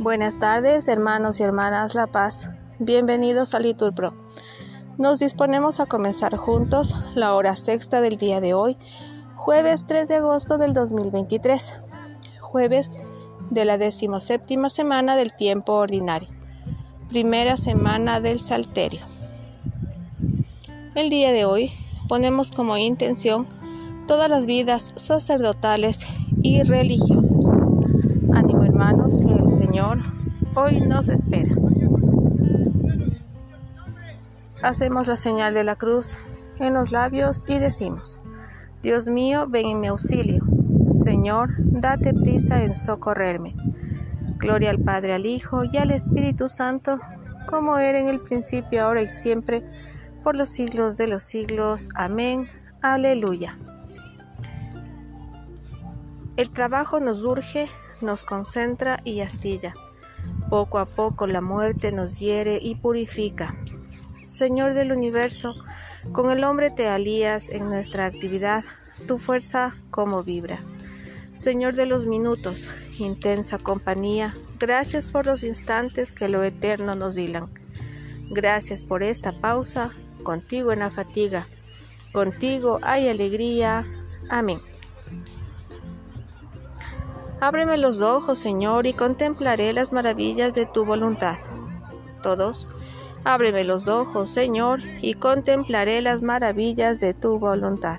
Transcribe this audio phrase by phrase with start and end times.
[0.00, 2.50] Buenas tardes, hermanos y hermanas La Paz.
[2.78, 4.14] Bienvenidos a Liturpro.
[4.96, 8.76] Nos disponemos a comenzar juntos la hora sexta del día de hoy,
[9.34, 11.74] jueves 3 de agosto del 2023,
[12.38, 12.92] jueves
[13.50, 16.28] de la decimoséptima semana del tiempo ordinario,
[17.08, 19.00] primera semana del Salterio.
[20.94, 21.72] El día de hoy
[22.06, 23.48] ponemos como intención
[24.06, 26.06] todas las vidas sacerdotales
[26.40, 27.57] y religiosas
[28.78, 29.98] hermanos, que el Señor
[30.54, 31.52] hoy nos espera.
[34.62, 36.16] Hacemos la señal de la cruz
[36.60, 38.20] en los labios y decimos,
[38.80, 40.44] Dios mío, ven en mi auxilio.
[40.92, 43.56] Señor, date prisa en socorrerme.
[44.36, 46.98] Gloria al Padre, al Hijo y al Espíritu Santo,
[47.48, 49.64] como era en el principio, ahora y siempre,
[50.22, 51.88] por los siglos de los siglos.
[51.96, 52.46] Amén.
[52.80, 53.58] Aleluya.
[56.36, 57.68] El trabajo nos urge
[58.00, 59.74] nos concentra y astilla.
[60.50, 63.54] Poco a poco la muerte nos hiere y purifica.
[64.22, 65.54] Señor del universo,
[66.12, 68.64] con el hombre te alías en nuestra actividad,
[69.06, 70.60] tu fuerza como vibra.
[71.32, 72.68] Señor de los minutos,
[72.98, 77.48] intensa compañía, gracias por los instantes que lo eterno nos dilan.
[78.30, 79.90] Gracias por esta pausa,
[80.22, 81.46] contigo en la fatiga,
[82.12, 83.84] contigo hay alegría.
[84.30, 84.60] Amén.
[87.40, 91.36] Ábreme los ojos, Señor, y contemplaré las maravillas de tu voluntad.
[92.20, 92.66] Todos,
[93.24, 97.98] ábreme los ojos, Señor, y contemplaré las maravillas de tu voluntad.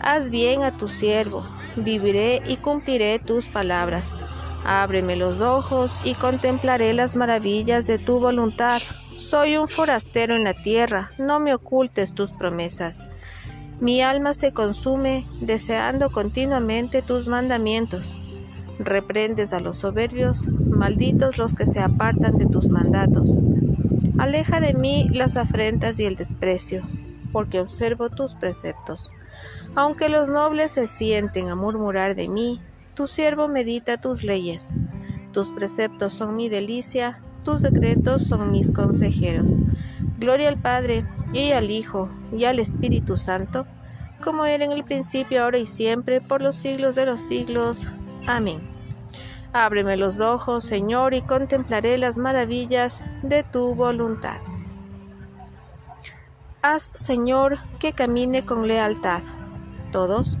[0.00, 4.18] Haz bien a tu siervo, viviré y cumpliré tus palabras.
[4.64, 8.82] Ábreme los ojos y contemplaré las maravillas de tu voluntad.
[9.16, 13.08] Soy un forastero en la tierra, no me ocultes tus promesas.
[13.78, 18.18] Mi alma se consume deseando continuamente tus mandamientos.
[18.78, 23.38] Reprendes a los soberbios, malditos los que se apartan de tus mandatos.
[24.16, 26.88] Aleja de mí las afrentas y el desprecio,
[27.32, 29.12] porque observo tus preceptos.
[29.74, 32.62] Aunque los nobles se sienten a murmurar de mí,
[32.94, 34.72] tu siervo medita tus leyes.
[35.32, 39.50] Tus preceptos son mi delicia, tus decretos son mis consejeros.
[40.18, 43.66] Gloria al Padre, y al Hijo, y al Espíritu Santo,
[44.22, 47.86] como era en el principio, ahora y siempre, por los siglos de los siglos.
[48.26, 48.60] Amén.
[49.52, 54.40] Ábreme los ojos, Señor, y contemplaré las maravillas de tu voluntad.
[56.62, 59.22] Haz, Señor, que camine con lealtad.
[59.92, 60.38] Todos,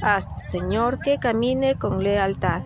[0.00, 2.62] haz, Señor, que camine con lealtad.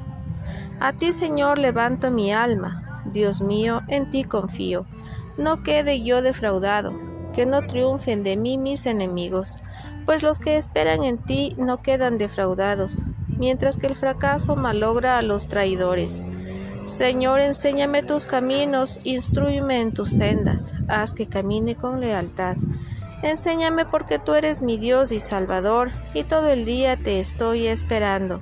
[0.81, 3.03] A ti, Señor, levanto mi alma.
[3.07, 4.87] Dios mío, en ti confío.
[5.37, 9.59] No quede yo defraudado que no triunfen de mí mis enemigos,
[10.05, 15.23] pues los que esperan en ti no quedan defraudados, mientras que el fracaso malogra a
[15.23, 16.25] los traidores.
[16.85, 22.57] Señor, enséñame tus caminos, instruyme en tus sendas, haz que camine con lealtad.
[23.23, 28.41] Enséñame porque tú eres mi Dios y Salvador, y todo el día te estoy esperando.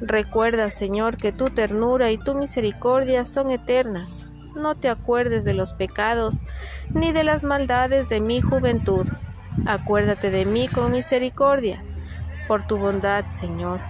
[0.00, 5.72] Recuerda, Señor, que tu ternura y tu misericordia son eternas no te acuerdes de los
[5.72, 6.42] pecados
[6.90, 9.08] ni de las maldades de mi juventud.
[9.66, 11.84] Acuérdate de mí con misericordia,
[12.48, 13.80] por tu bondad, Señor.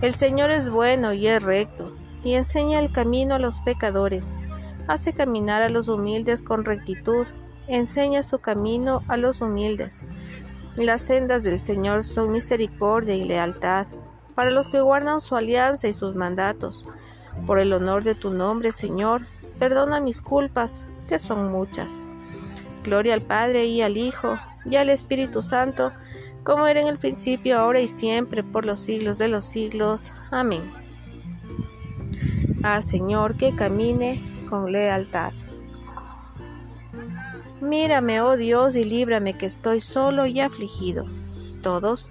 [0.00, 4.34] El Señor es bueno y es recto, y enseña el camino a los pecadores.
[4.88, 7.26] Hace caminar a los humildes con rectitud,
[7.66, 10.04] enseña su camino a los humildes.
[10.76, 13.86] Las sendas del Señor son misericordia y lealtad
[14.34, 16.86] para los que guardan su alianza y sus mandatos.
[17.46, 19.26] Por el honor de tu nombre, Señor,
[19.62, 22.02] Perdona mis culpas, que son muchas.
[22.82, 25.92] Gloria al Padre y al Hijo y al Espíritu Santo,
[26.42, 30.10] como era en el principio, ahora y siempre, por los siglos de los siglos.
[30.32, 30.68] Amén.
[32.64, 35.32] Ah, Señor, que camine con lealtad.
[37.60, 41.06] Mírame, oh Dios, y líbrame que estoy solo y afligido.
[41.62, 42.10] Todos,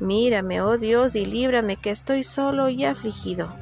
[0.00, 3.54] mírame, oh Dios, y líbrame que estoy solo y afligido.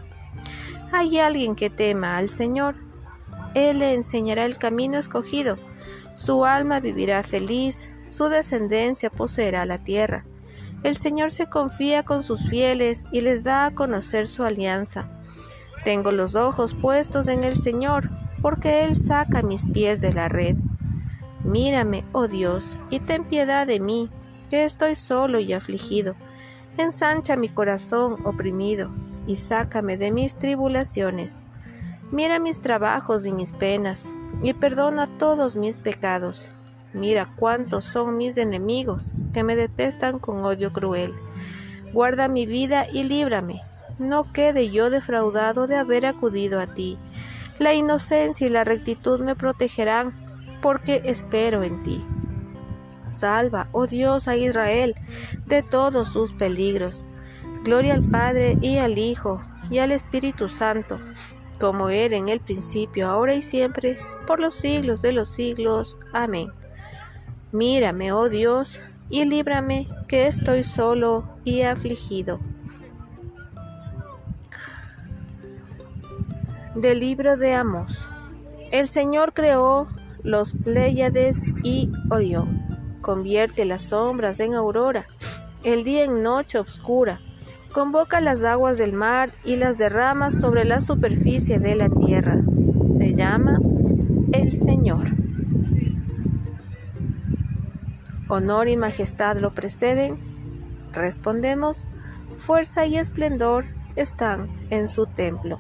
[0.91, 2.86] ¿Hay alguien que tema al Señor?
[3.57, 5.57] Él le enseñará el camino escogido.
[6.13, 10.27] Su alma vivirá feliz, su descendencia poseerá la tierra.
[10.83, 15.11] El Señor se confía con sus fieles y les da a conocer su alianza.
[15.85, 18.11] Tengo los ojos puestos en el Señor,
[18.43, 20.57] porque Él saca mis pies de la red.
[21.43, 24.11] Mírame, oh Dios, y ten piedad de mí,
[24.51, 26.15] que estoy solo y afligido.
[26.77, 28.91] Ensancha mi corazón oprimido,
[29.27, 31.47] y sácame de mis tribulaciones.
[32.13, 34.09] Mira mis trabajos y mis penas,
[34.41, 36.49] y perdona todos mis pecados.
[36.93, 41.15] Mira cuántos son mis enemigos, que me detestan con odio cruel.
[41.93, 43.61] Guarda mi vida y líbrame.
[43.99, 46.99] no quede yo defraudado de haber acudido a ti.
[47.59, 50.15] La inocencia y la rectitud me protegerán,
[50.61, 52.05] porque espero en ti.
[53.05, 54.95] Salva, oh Dios, a Israel
[55.47, 57.07] de todos sus peligros.
[57.65, 61.01] Gloria al Padre y al Hijo y al Espíritu Santo,
[61.59, 65.97] como era en el principio, ahora y siempre, por los siglos de los siglos.
[66.13, 66.53] Amén.
[67.53, 72.41] Mírame, oh Dios, y líbrame, que estoy solo y afligido.
[76.75, 78.09] Del libro de Amos.
[78.71, 79.89] El Señor creó
[80.23, 82.99] los Pléyades y Orión.
[83.01, 85.07] Convierte las sombras en aurora,
[85.63, 87.21] el día en noche oscura.
[87.77, 92.41] Convoca las aguas del mar y las derrama sobre la superficie de la tierra.
[92.81, 93.61] Se llama
[94.33, 95.11] el Señor.
[98.31, 100.19] Honor y majestad lo preceden.
[100.95, 101.87] Respondemos,
[102.35, 105.59] fuerza y esplendor están en su templo.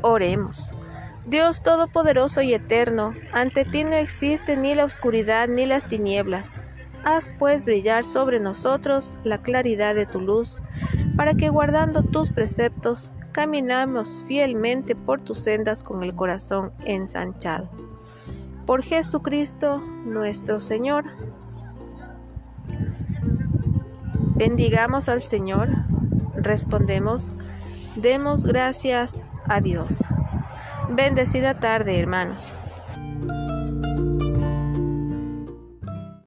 [0.00, 0.76] Oremos.
[1.26, 6.62] Dios Todopoderoso y Eterno, ante ti no existe ni la oscuridad ni las tinieblas.
[7.04, 10.58] Haz pues brillar sobre nosotros la claridad de tu luz,
[11.16, 17.68] para que guardando tus preceptos, caminamos fielmente por tus sendas con el corazón ensanchado.
[18.66, 21.04] Por Jesucristo nuestro Señor.
[24.36, 25.68] Bendigamos al Señor.
[26.34, 27.32] Respondemos,
[27.96, 30.04] demos gracias Adiós.
[30.90, 32.54] Bendecida tarde, hermanos.